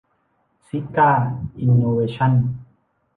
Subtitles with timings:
[0.67, 1.09] ซิก้า
[1.59, 2.31] อินโนเวชั่น